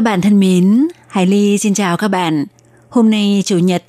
[0.00, 2.44] Các bạn thân mến, Hải Ly xin chào các bạn.
[2.88, 3.84] Hôm nay Chủ nhật,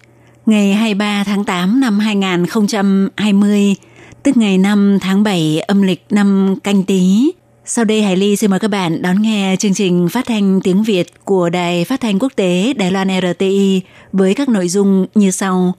[0.45, 3.75] ngày 23 tháng 8 năm 2020,
[4.23, 7.31] tức ngày 5 tháng 7 âm lịch năm canh tí.
[7.65, 10.83] Sau đây Hải Ly xin mời các bạn đón nghe chương trình phát thanh tiếng
[10.83, 15.31] Việt của Đài Phát thanh Quốc tế Đài Loan RTI với các nội dung như
[15.31, 15.73] sau.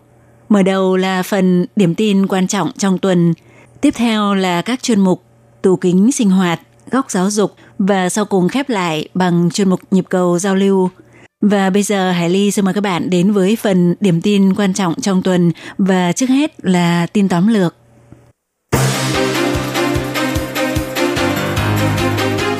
[0.48, 3.34] Mở đầu là phần điểm tin quan trọng trong tuần.
[3.80, 5.22] Tiếp theo là các chuyên mục
[5.62, 7.54] tủ kính sinh hoạt, góc giáo dục
[7.86, 10.90] và sau cùng khép lại bằng chuyên mục nhịp cầu giao lưu.
[11.40, 14.74] Và bây giờ Hải Ly xin mời các bạn đến với phần điểm tin quan
[14.74, 17.74] trọng trong tuần và trước hết là tin tóm lược.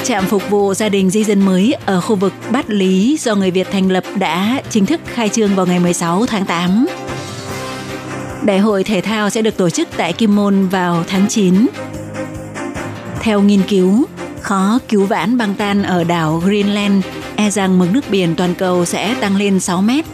[0.05, 3.51] Trạm phục vụ gia đình di dân mới ở khu vực Bát Lý do người
[3.51, 6.87] Việt thành lập đã chính thức khai trương vào ngày 16 tháng 8.
[8.45, 11.67] Đại hội thể thao sẽ được tổ chức tại Kim Môn vào tháng 9.
[13.21, 14.07] Theo nghiên cứu,
[14.43, 17.05] khó cứu vãn băng tan ở đảo Greenland,
[17.37, 20.05] e rằng mực nước biển toàn cầu sẽ tăng lên 6 mét.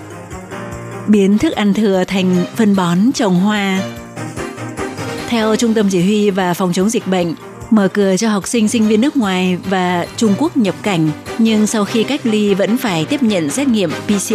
[1.06, 3.80] Biến thức ăn thừa thành phân bón trồng hoa.
[5.28, 7.34] Theo Trung tâm Chỉ huy và Phòng chống dịch bệnh,
[7.70, 11.66] mở cửa cho học sinh sinh viên nước ngoài và Trung Quốc nhập cảnh, nhưng
[11.66, 14.34] sau khi cách ly vẫn phải tiếp nhận xét nghiệm PCR.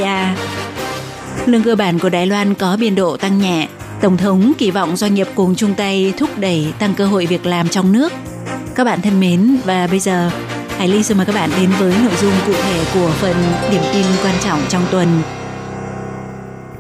[1.46, 3.68] Lương cơ bản của Đài Loan có biên độ tăng nhẹ.
[4.02, 7.46] Tổng thống kỳ vọng doanh nghiệp cùng chung tay thúc đẩy tăng cơ hội việc
[7.46, 8.14] làm trong nước.
[8.76, 10.30] Các bạn thân mến, và bây giờ
[10.70, 13.36] Hải Ly xin mời các bạn đến với nội dung cụ thể của phần
[13.72, 15.08] điểm tin quan trọng trong tuần.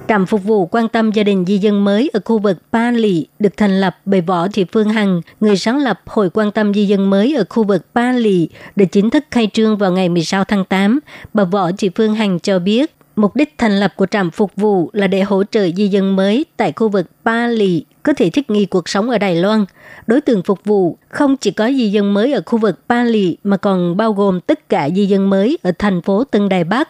[0.08, 3.28] Trạm phục vụ quan tâm gia đình di dân mới ở khu vực Ba Lì
[3.40, 6.86] được thành lập bởi Võ Thị Phương Hằng, người sáng lập Hội quan tâm di
[6.86, 10.44] dân mới ở khu vực Ba Lì, được chính thức khai trương vào ngày 16
[10.44, 11.00] tháng 8.
[11.34, 14.90] Bà Võ Thị Phương Hằng cho biết, mục đích thành lập của trạm phục vụ
[14.94, 18.50] là để hỗ trợ di dân mới tại khu vực Ba Lì có thể thích
[18.50, 19.66] nghi cuộc sống ở Đài Loan.
[20.08, 23.38] Đối tượng phục vụ không chỉ có di dân mới ở khu vực Ba Lì
[23.44, 26.90] mà còn bao gồm tất cả di dân mới ở thành phố Tân Đài Bắc.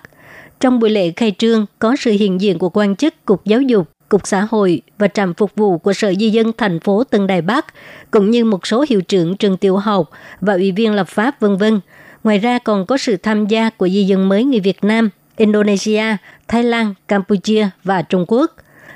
[0.60, 3.90] Trong buổi lễ khai trương có sự hiện diện của quan chức Cục Giáo dục,
[4.10, 7.42] Cục Xã hội và trạm phục vụ của Sở Di dân thành phố Tân Đài
[7.42, 7.66] Bắc,
[8.12, 10.10] cũng như một số hiệu trưởng trường tiểu học
[10.42, 11.80] và ủy viên lập pháp vân vân.
[12.24, 16.04] Ngoài ra còn có sự tham gia của di dân mới người Việt Nam, Indonesia,
[16.48, 18.52] Thái Lan, Campuchia và Trung Quốc.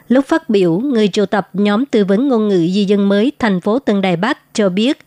[0.08, 3.62] Lúc phát biểu, người triệu tập nhóm tư vấn ngôn ngữ di dân mới thành
[3.62, 4.98] phố Tân Đài Bắc cho biết,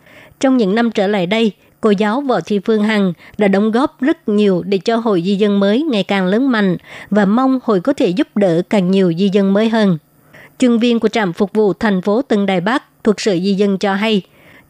[0.40, 4.02] trong những năm trở lại đây, cô giáo Võ Thị Phương Hằng đã đóng góp
[4.02, 6.76] rất nhiều để cho hội di dân mới ngày càng lớn mạnh
[7.10, 9.98] và mong hội có thể giúp đỡ càng nhiều di dân mới hơn.
[10.58, 13.78] Chuyên viên của trạm phục vụ thành phố Tân Đài Bắc thuộc Sở Di dân
[13.78, 14.22] cho hay,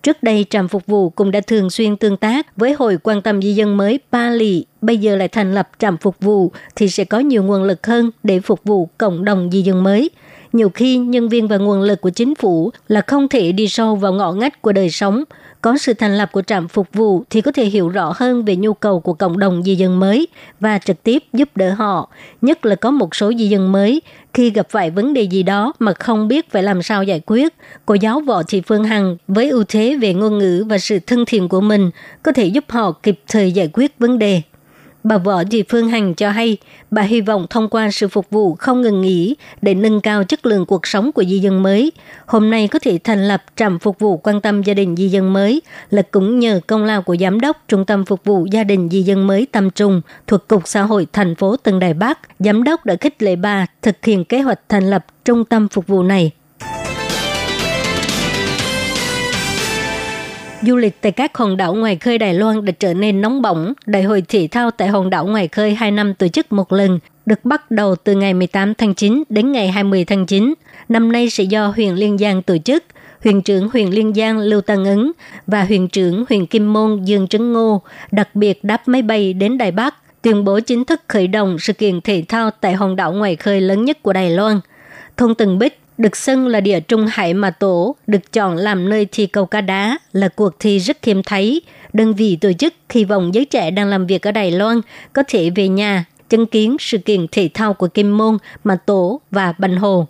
[0.03, 3.43] Trước đây, trạm phục vụ cũng đã thường xuyên tương tác với Hội quan tâm
[3.43, 4.65] di dân mới Ba Lì.
[4.81, 8.11] Bây giờ lại thành lập trạm phục vụ thì sẽ có nhiều nguồn lực hơn
[8.23, 10.11] để phục vụ cộng đồng di dân mới.
[10.53, 13.97] Nhiều khi, nhân viên và nguồn lực của chính phủ là không thể đi sâu
[13.97, 15.25] vào ngõ ngách của đời sống.
[15.63, 18.57] Có sự thành lập của trạm phục vụ thì có thể hiểu rõ hơn về
[18.57, 20.29] nhu cầu của cộng đồng di dân mới
[20.61, 22.09] và trực tiếp giúp đỡ họ,
[22.43, 24.03] nhất là có một số di dân mới
[24.35, 27.55] khi gặp phải vấn đề gì đó mà không biết phải làm sao giải quyết.
[27.87, 31.25] Cô giáo Võ Thị Phương Hằng với ưu thế về ngôn ngữ và sự thân
[31.27, 31.91] thiện của mình
[32.23, 34.43] có thể giúp họ kịp thời giải quyết vấn đề.
[35.05, 36.57] Bà vợ Thị Phương Hằng cho hay,
[36.91, 40.47] bà hy vọng thông qua sự phục vụ không ngừng nghỉ để nâng cao chất
[40.47, 41.93] lượng cuộc sống của di dân mới.
[42.27, 45.33] Hôm nay có thể thành lập trạm phục vụ quan tâm gia đình di dân
[45.33, 48.89] mới là cũng nhờ công lao của Giám đốc Trung tâm Phục vụ Gia đình
[48.89, 52.19] Di dân mới Tâm Trung thuộc Cục Xã hội thành phố Tân Đài Bắc.
[52.39, 55.87] Giám đốc đã khích lệ bà thực hiện kế hoạch thành lập trung tâm phục
[55.87, 56.31] vụ này.
[60.63, 63.73] Du lịch tại các hòn đảo ngoài khơi Đài Loan đã trở nên nóng bỏng.
[63.87, 66.99] Đại hội thể thao tại hòn đảo ngoài khơi 2 năm tổ chức một lần,
[67.27, 70.55] được bắt đầu từ ngày 18 tháng 9 đến ngày 20 tháng 9.
[70.89, 72.85] Năm nay sẽ do huyện Liên Giang tổ chức.
[73.25, 75.13] Huyện trưởng huyện Liên Giang Lưu Tăng Ứng
[75.47, 79.59] và huyện trưởng huyện Kim Môn Dương Trấn Ngô đặc biệt đáp máy bay đến
[79.59, 83.13] Đài Bắc, tuyên bố chính thức khởi động sự kiện thể thao tại hòn đảo
[83.13, 84.61] ngoài khơi lớn nhất của Đài Loan.
[85.17, 89.07] Thôn Từng Bích được xưng là địa trung hải mà tổ, được chọn làm nơi
[89.13, 91.63] thi câu cá đá là cuộc thi rất hiếm thấy.
[91.93, 94.81] Đơn vị tổ chức hy vọng giới trẻ đang làm việc ở Đài Loan
[95.13, 99.21] có thể về nhà chứng kiến sự kiện thể thao của Kim Môn, Mà Tổ
[99.31, 100.07] và Bành Hồ.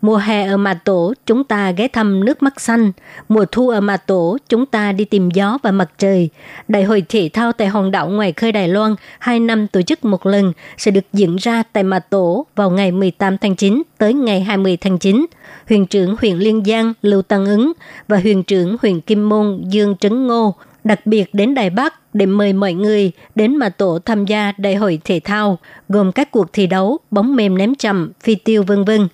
[0.00, 2.92] Mùa hè ở Mà Tổ, chúng ta ghé thăm nước mắt xanh.
[3.28, 6.28] Mùa thu ở Mà Tổ, chúng ta đi tìm gió và mặt trời.
[6.68, 10.04] Đại hội thể thao tại hòn đảo ngoài khơi Đài Loan, hai năm tổ chức
[10.04, 14.14] một lần, sẽ được diễn ra tại Mà Tổ vào ngày 18 tháng 9 tới
[14.14, 15.26] ngày 20 tháng 9.
[15.68, 17.72] Huyền trưởng huyện Liên Giang Lưu Tăng Ứng
[18.08, 20.54] và huyền trưởng huyện Kim Môn Dương Trấn Ngô
[20.84, 24.74] đặc biệt đến Đài Bắc để mời mọi người đến mà tổ tham gia đại
[24.74, 25.58] hội thể thao,
[25.88, 29.08] gồm các cuộc thi đấu, bóng mềm ném chậm, phi tiêu vân vân.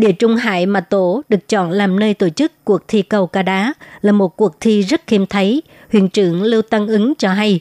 [0.00, 3.42] Địa Trung Hải mà tổ được chọn làm nơi tổ chức cuộc thi cầu cá
[3.42, 5.62] đá là một cuộc thi rất khiêm thấy,
[5.92, 7.60] huyền trưởng Lưu Tăng Ứng cho hay.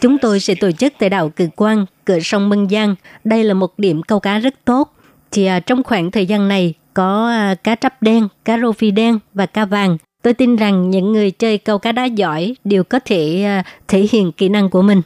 [0.00, 2.94] Chúng tôi sẽ tổ chức tại đảo Cực Quang, cửa sông Mân Giang.
[3.24, 4.94] Đây là một điểm câu cá rất tốt.
[5.30, 8.90] Thì à, trong khoảng thời gian này, có à, cá trắp đen, cá rô phi
[8.90, 9.98] đen và cá vàng.
[10.22, 14.08] Tôi tin rằng những người chơi câu cá đá giỏi đều có thể à, thể
[14.12, 15.02] hiện kỹ năng của mình.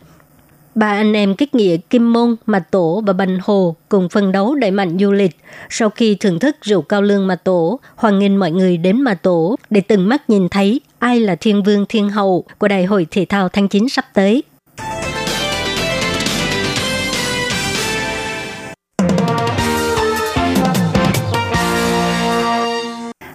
[0.75, 4.55] Ba anh em kết nghĩa Kim Môn, Mạch Tổ và Bành Hồ cùng phân đấu
[4.55, 5.37] đẩy mạnh du lịch.
[5.71, 9.23] Sau khi thưởng thức rượu cao lương Mạch Tổ, hoan nghênh mọi người đến Mạch
[9.23, 13.07] Tổ để từng mắt nhìn thấy ai là thiên vương thiên hậu của Đại hội
[13.11, 14.43] Thể thao tháng 9 sắp tới.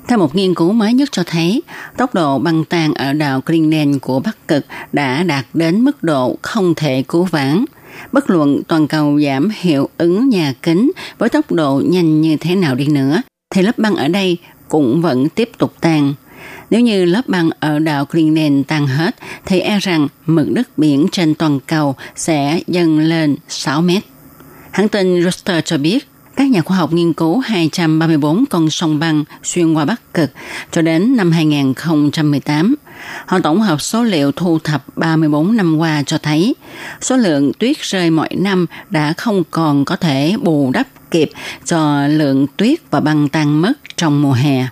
[0.10, 1.62] Theo một nghiên cứu mới nhất cho thấy,
[1.98, 6.38] tốc độ băng tan ở đảo Greenland của Bắc Cực đã đạt đến mức độ
[6.42, 7.66] không thể cứu vãn.
[8.12, 12.56] Bất luận toàn cầu giảm hiệu ứng nhà kính với tốc độ nhanh như thế
[12.56, 14.38] nào đi nữa, thì lớp băng ở đây
[14.70, 16.14] cũng vẫn tiếp tục tan.
[16.70, 19.16] Nếu như lớp băng ở đảo Greenland tan hết,
[19.46, 24.04] thì e rằng mực nước biển trên toàn cầu sẽ dâng lên 6 mét.
[24.72, 26.08] Hãng tin Reuters cho biết,
[26.40, 30.32] các nhà khoa học nghiên cứu 234 con sông băng xuyên qua Bắc Cực
[30.72, 32.76] cho đến năm 2018.
[33.26, 36.56] Họ tổng hợp số liệu thu thập 34 năm qua cho thấy
[37.02, 41.32] số lượng tuyết rơi mỗi năm đã không còn có thể bù đắp kịp
[41.66, 44.68] cho lượng tuyết và băng tan mất trong mùa hè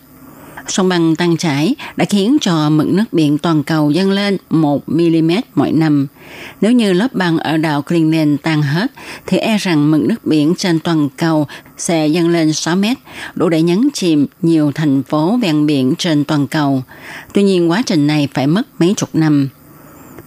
[0.72, 4.90] sông băng tăng chảy đã khiến cho mực nước biển toàn cầu dâng lên 1
[4.90, 6.08] mm mỗi năm.
[6.62, 8.92] Nếu như lớp băng ở đảo Greenland tan hết,
[9.26, 11.48] thì e rằng mực nước biển trên toàn cầu
[11.78, 12.98] sẽ dâng lên 6 mét,
[13.36, 16.84] đủ để nhấn chìm nhiều thành phố ven biển trên toàn cầu.
[17.34, 19.50] Tuy nhiên quá trình này phải mất mấy chục năm.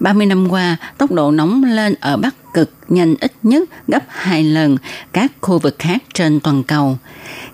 [0.00, 4.44] 30 năm qua, tốc độ nóng lên ở Bắc Cực nhanh ít nhất gấp 2
[4.44, 4.76] lần
[5.12, 6.98] các khu vực khác trên toàn cầu.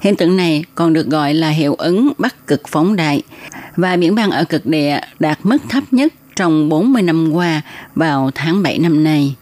[0.00, 3.22] Hiện tượng này còn được gọi là hiệu ứng Bắc Cực phóng đại,
[3.76, 7.62] và biển băng ở cực địa đạt mức thấp nhất trong 40 năm qua
[7.94, 9.34] vào tháng 7 năm nay.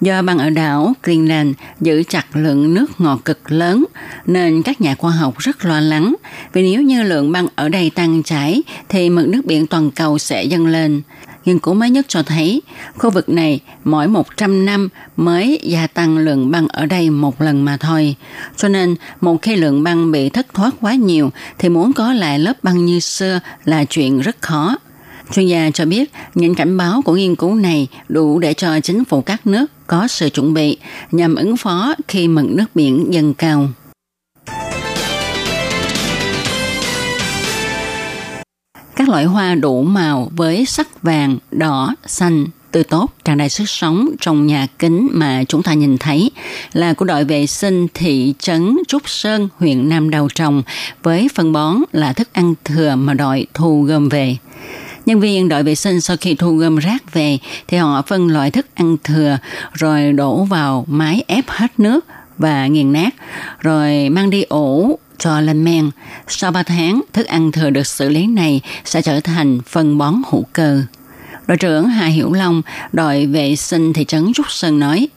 [0.00, 3.84] Do băng ở đảo Greenland giữ chặt lượng nước ngọt cực lớn,
[4.26, 6.14] nên các nhà khoa học rất lo lắng
[6.52, 10.18] vì nếu như lượng băng ở đây tăng chảy thì mực nước biển toàn cầu
[10.18, 11.02] sẽ dâng lên.
[11.44, 12.62] Nghiên cứu mới nhất cho thấy,
[12.96, 17.64] khu vực này mỗi 100 năm mới gia tăng lượng băng ở đây một lần
[17.64, 18.16] mà thôi.
[18.56, 22.38] Cho nên, một khi lượng băng bị thất thoát quá nhiều, thì muốn có lại
[22.38, 24.76] lớp băng như xưa là chuyện rất khó.
[25.32, 29.04] Chuyên gia cho biết, những cảnh báo của nghiên cứu này đủ để cho chính
[29.04, 30.78] phủ các nước có sự chuẩn bị,
[31.12, 33.68] nhằm ứng phó khi mực nước biển dâng cao.
[39.14, 44.08] Loại hoa đủ màu với sắc vàng, đỏ, xanh, tươi tốt, tràn đầy sức sống
[44.20, 46.30] trong nhà kính mà chúng ta nhìn thấy
[46.72, 50.62] là của đội vệ sinh thị trấn Trúc Sơn, huyện Nam Đầu Trồng
[51.02, 54.36] với phân bón là thức ăn thừa mà đội thu gom về.
[55.06, 58.50] Nhân viên đội vệ sinh sau khi thu gom rác về thì họ phân loại
[58.50, 59.38] thức ăn thừa
[59.72, 62.04] rồi đổ vào máy ép hết nước
[62.38, 63.14] và nghiền nát
[63.60, 65.90] rồi mang đi ủ cho lên men.
[66.28, 70.14] Sau 3 tháng, thức ăn thừa được xử lý này sẽ trở thành phân bón
[70.30, 70.82] hữu cơ.
[71.46, 75.08] Đội trưởng Hà Hiểu Long, đội vệ sinh thị trấn Trúc Sơn nói,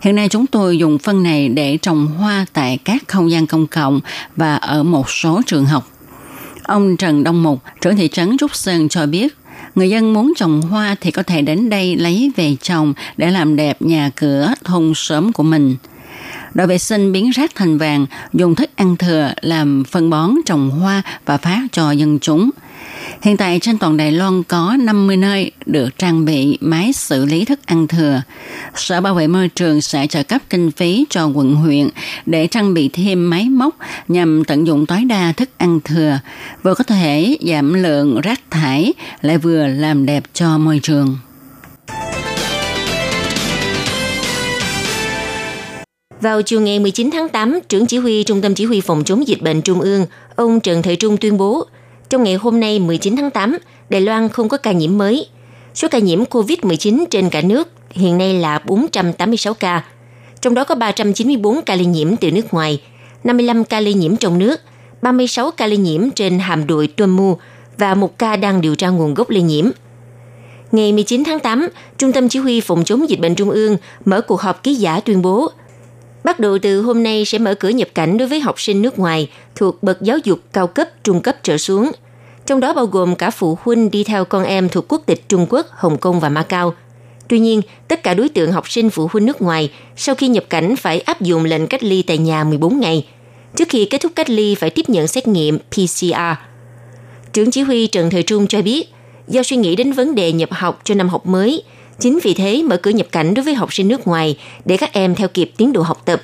[0.00, 3.66] Hiện nay chúng tôi dùng phân này để trồng hoa tại các không gian công
[3.66, 4.00] cộng
[4.36, 5.90] và ở một số trường học.
[6.62, 9.36] Ông Trần Đông Mục, trưởng thị trấn Trúc Sơn cho biết,
[9.74, 13.56] người dân muốn trồng hoa thì có thể đến đây lấy về trồng để làm
[13.56, 15.76] đẹp nhà cửa thôn xóm của mình–
[16.54, 20.70] Đội vệ sinh biến rác thành vàng, dùng thức ăn thừa làm phân bón trồng
[20.70, 22.50] hoa và phát cho dân chúng.
[23.22, 27.44] Hiện tại trên toàn Đài Loan có 50 nơi được trang bị máy xử lý
[27.44, 28.22] thức ăn thừa.
[28.74, 31.88] Sở Bảo vệ môi trường sẽ trợ cấp kinh phí cho quận huyện
[32.26, 33.76] để trang bị thêm máy móc
[34.08, 36.18] nhằm tận dụng tối đa thức ăn thừa,
[36.62, 41.16] vừa có thể giảm lượng rác thải lại vừa làm đẹp cho môi trường.
[46.20, 49.28] Vào chiều ngày 19 tháng 8, trưởng chỉ huy Trung tâm Chỉ huy Phòng chống
[49.28, 50.06] dịch bệnh Trung ương,
[50.36, 51.64] ông Trần Thời Trung tuyên bố,
[52.08, 53.58] trong ngày hôm nay 19 tháng 8,
[53.88, 55.26] Đài Loan không có ca nhiễm mới.
[55.74, 59.84] Số ca nhiễm COVID-19 trên cả nước hiện nay là 486 ca.
[60.40, 62.82] trong đó có 394 ca lây nhiễm từ nước ngoài,
[63.24, 64.60] 55 ca lây nhiễm trong nước,
[65.02, 67.36] 36 ca lây nhiễm trên hàm đội Tuân Mu
[67.78, 69.70] và một ca đang điều tra nguồn gốc lây nhiễm.
[70.72, 71.68] Ngày 19 tháng 8,
[71.98, 75.00] Trung tâm Chỉ huy Phòng chống dịch bệnh Trung ương mở cuộc họp ký giả
[75.00, 75.50] tuyên bố
[76.26, 78.98] Bắt đầu từ hôm nay sẽ mở cửa nhập cảnh đối với học sinh nước
[78.98, 81.90] ngoài thuộc bậc giáo dục cao cấp, trung cấp trở xuống.
[82.46, 85.46] Trong đó bao gồm cả phụ huynh đi theo con em thuộc quốc tịch Trung
[85.50, 86.74] Quốc, Hồng Kông và Macau.
[87.28, 90.44] Tuy nhiên, tất cả đối tượng học sinh phụ huynh nước ngoài sau khi nhập
[90.50, 93.06] cảnh phải áp dụng lệnh cách ly tại nhà 14 ngày.
[93.56, 96.14] Trước khi kết thúc cách ly phải tiếp nhận xét nghiệm PCR.
[97.32, 98.88] Trưởng chỉ huy Trần Thời Trung cho biết,
[99.28, 101.62] do suy nghĩ đến vấn đề nhập học cho năm học mới–
[102.00, 104.92] Chính vì thế mở cửa nhập cảnh đối với học sinh nước ngoài để các
[104.92, 106.22] em theo kịp tiến độ học tập.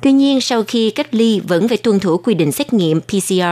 [0.00, 3.42] Tuy nhiên, sau khi cách ly vẫn phải tuân thủ quy định xét nghiệm PCR.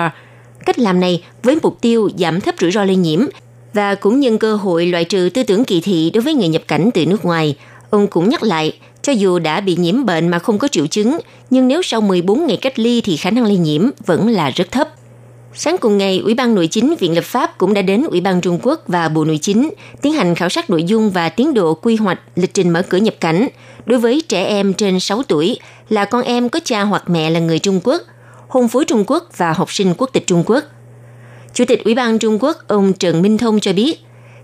[0.67, 3.21] Cách làm này với mục tiêu giảm thấp rủi ro lây nhiễm
[3.73, 6.63] và cũng nhân cơ hội loại trừ tư tưởng kỳ thị đối với người nhập
[6.69, 7.57] cảnh từ nước ngoài.
[7.91, 8.73] Ông cũng nhắc lại,
[9.03, 11.19] cho dù đã bị nhiễm bệnh mà không có triệu chứng,
[11.51, 14.71] nhưng nếu sau 14 ngày cách ly thì khả năng lây nhiễm vẫn là rất
[14.71, 14.89] thấp.
[15.59, 18.41] Sáng cùng ngày, Ủy ban Nội chính Viện Lập pháp cũng đã đến Ủy ban
[18.41, 19.71] Trung Quốc và Bộ Nội chính
[20.03, 22.99] tiến hành khảo sát nội dung và tiến độ quy hoạch lịch trình mở cửa
[22.99, 23.49] nhập cảnh
[23.87, 25.59] đối với trẻ em trên 6 tuổi
[25.89, 28.03] là con em có cha hoặc mẹ là người Trung Quốc,
[28.49, 30.65] hôn phối Trung Quốc và học sinh quốc tịch Trung Quốc.
[31.55, 34.01] Chủ tịch Ủy ban Trung Quốc ông Trần Minh Thông cho biết,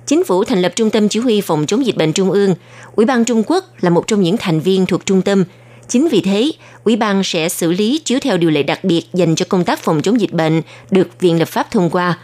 [0.06, 2.54] chính phủ thành lập Trung tâm Chỉ huy Phòng chống dịch bệnh Trung ương.
[2.94, 5.44] Ủy ban Trung Quốc là một trong những thành viên thuộc trung tâm–
[5.88, 6.52] Chính vì thế,
[6.84, 9.80] Ủy ban sẽ xử lý chiếu theo điều lệ đặc biệt dành cho công tác
[9.80, 12.18] phòng chống dịch bệnh được Viện Lập pháp thông qua.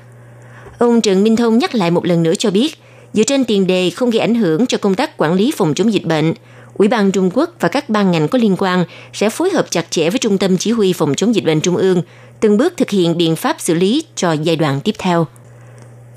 [0.79, 2.75] Ông Trần Minh Thông nhắc lại một lần nữa cho biết,
[3.13, 5.93] dựa trên tiền đề không gây ảnh hưởng cho công tác quản lý phòng chống
[5.93, 6.35] dịch bệnh,
[6.75, 9.91] Ủy ban Trung Quốc và các ban ngành có liên quan sẽ phối hợp chặt
[9.91, 12.03] chẽ với Trung tâm Chỉ huy Phòng chống dịch bệnh Trung ương,
[12.41, 15.27] từng bước thực hiện biện pháp xử lý cho giai đoạn tiếp theo.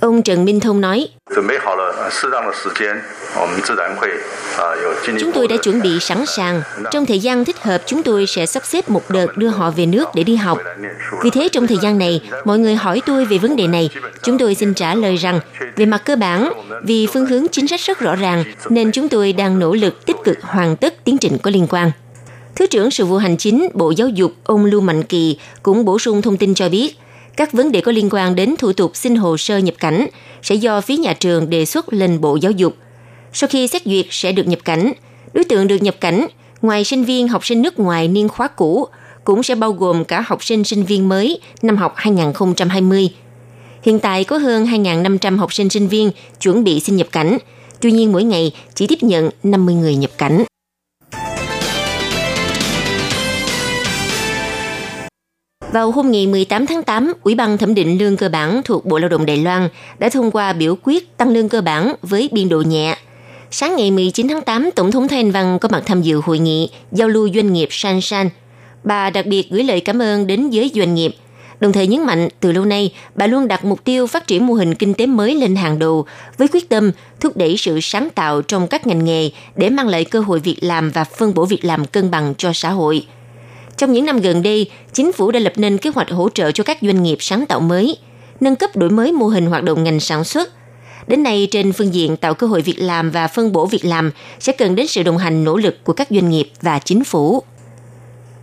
[0.01, 1.07] Ông Trần Minh Thông nói,
[5.19, 6.61] Chúng tôi đã chuẩn bị sẵn sàng.
[6.91, 9.85] Trong thời gian thích hợp, chúng tôi sẽ sắp xếp một đợt đưa họ về
[9.85, 10.57] nước để đi học.
[11.23, 13.89] Vì thế, trong thời gian này, mọi người hỏi tôi về vấn đề này.
[14.23, 15.39] Chúng tôi xin trả lời rằng,
[15.75, 16.53] về mặt cơ bản,
[16.83, 20.17] vì phương hướng chính sách rất rõ ràng, nên chúng tôi đang nỗ lực tích
[20.23, 21.91] cực hoàn tất tiến trình có liên quan.
[22.55, 25.99] Thứ trưởng Sự vụ Hành chính Bộ Giáo dục ông Lưu Mạnh Kỳ cũng bổ
[25.99, 26.95] sung thông tin cho biết,
[27.37, 30.07] các vấn đề có liên quan đến thủ tục xin hồ sơ nhập cảnh
[30.41, 32.75] sẽ do phía nhà trường đề xuất lên Bộ Giáo dục.
[33.33, 34.93] Sau khi xét duyệt sẽ được nhập cảnh,
[35.33, 36.27] đối tượng được nhập cảnh
[36.61, 38.87] ngoài sinh viên học sinh nước ngoài niên khóa cũ
[39.23, 43.09] cũng sẽ bao gồm cả học sinh sinh viên mới năm học 2020.
[43.83, 47.37] Hiện tại có hơn 2.500 học sinh sinh viên chuẩn bị xin nhập cảnh,
[47.79, 50.43] tuy nhiên mỗi ngày chỉ tiếp nhận 50 người nhập cảnh.
[55.71, 58.97] Vào hôm ngày 18 tháng 8, Ủy ban thẩm định lương cơ bản thuộc Bộ
[58.99, 62.49] Lao động Đài Loan đã thông qua biểu quyết tăng lương cơ bản với biên
[62.49, 62.97] độ nhẹ.
[63.51, 66.69] Sáng ngày 19 tháng 8, Tổng thống Thanh Văn có mặt tham dự hội nghị
[66.91, 68.29] giao lưu doanh nghiệp San San.
[68.83, 71.15] Bà đặc biệt gửi lời cảm ơn đến giới doanh nghiệp,
[71.59, 74.53] đồng thời nhấn mạnh từ lâu nay bà luôn đặt mục tiêu phát triển mô
[74.53, 76.05] hình kinh tế mới lên hàng đầu
[76.37, 80.05] với quyết tâm thúc đẩy sự sáng tạo trong các ngành nghề để mang lại
[80.05, 83.05] cơ hội việc làm và phân bổ việc làm cân bằng cho xã hội–
[83.81, 86.63] trong những năm gần đây, chính phủ đã lập nên kế hoạch hỗ trợ cho
[86.63, 87.97] các doanh nghiệp sáng tạo mới,
[88.39, 90.49] nâng cấp đổi mới mô hình hoạt động ngành sản xuất.
[91.07, 94.11] Đến nay, trên phương diện tạo cơ hội việc làm và phân bổ việc làm
[94.39, 97.43] sẽ cần đến sự đồng hành nỗ lực của các doanh nghiệp và chính phủ.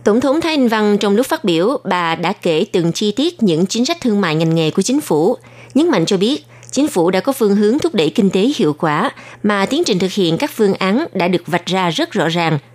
[0.03, 3.43] Tổng thống Thái Anh Văn trong lúc phát biểu, bà đã kể từng chi tiết
[3.43, 5.37] những chính sách thương mại ngành nghề của chính phủ,
[5.73, 8.73] nhấn mạnh cho biết chính phủ đã có phương hướng thúc đẩy kinh tế hiệu
[8.73, 9.11] quả
[9.43, 12.59] mà tiến trình thực hiện các phương án đã được vạch ra rất rõ ràng–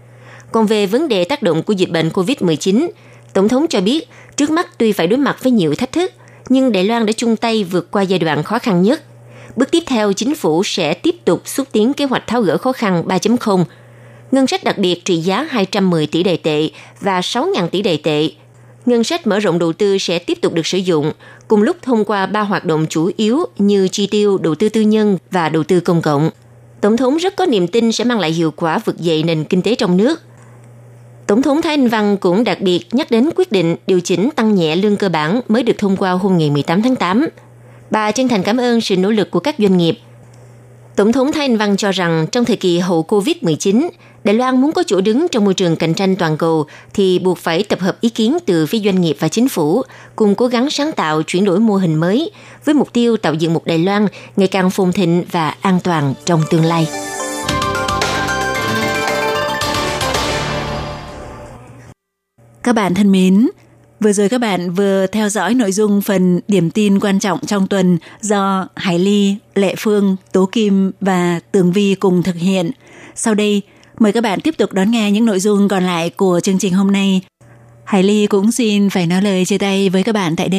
[0.54, 2.88] còn về vấn đề tác động của dịch bệnh COVID-19,
[3.32, 6.12] Tổng thống cho biết trước mắt tuy phải đối mặt với nhiều thách thức,
[6.48, 9.02] nhưng Đài Loan đã chung tay vượt qua giai đoạn khó khăn nhất.
[9.56, 12.72] Bước tiếp theo, chính phủ sẽ tiếp tục xúc tiến kế hoạch tháo gỡ khó
[12.72, 13.64] khăn 3.0,
[14.32, 16.70] ngân sách đặc biệt trị giá 210 tỷ đài tệ
[17.00, 18.30] và 6.000 tỷ đài tệ.
[18.86, 21.12] Ngân sách mở rộng đầu tư sẽ tiếp tục được sử dụng,
[21.48, 24.80] cùng lúc thông qua ba hoạt động chủ yếu như chi tiêu, đầu tư tư
[24.80, 26.30] nhân và đầu tư công cộng.
[26.80, 29.62] Tổng thống rất có niềm tin sẽ mang lại hiệu quả vực dậy nền kinh
[29.62, 30.20] tế trong nước–
[31.26, 34.54] Tổng thống Thái Anh Văn cũng đặc biệt nhắc đến quyết định điều chỉnh tăng
[34.54, 37.28] nhẹ lương cơ bản mới được thông qua hôm ngày 18 tháng 8.
[37.90, 39.98] Bà chân thành cảm ơn sự nỗ lực của các doanh nghiệp.
[40.96, 43.88] Tổng thống Thái Anh Văn cho rằng trong thời kỳ hậu COVID-19,
[44.24, 47.38] Đài Loan muốn có chỗ đứng trong môi trường cạnh tranh toàn cầu thì buộc
[47.38, 49.82] phải tập hợp ý kiến từ phía doanh nghiệp và chính phủ,
[50.16, 52.30] cùng cố gắng sáng tạo chuyển đổi mô hình mới
[52.64, 56.14] với mục tiêu tạo dựng một Đài Loan ngày càng phồn thịnh và an toàn
[56.24, 56.86] trong tương lai.
[62.64, 63.48] Các bạn thân mến,
[64.00, 67.66] vừa rồi các bạn vừa theo dõi nội dung phần điểm tin quan trọng trong
[67.66, 72.70] tuần do Hải Ly, Lệ Phương, Tố Kim và Tường Vi cùng thực hiện.
[73.14, 73.62] Sau đây,
[73.98, 76.74] Mời các bạn tiếp tục đón nghe những nội dung còn lại của chương trình
[76.74, 77.20] hôm nay.
[77.84, 80.52] Hải Ly cũng xin phải nói lời chia tay với các bạn tại đây.